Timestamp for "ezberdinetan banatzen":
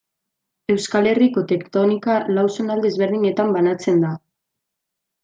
2.93-4.03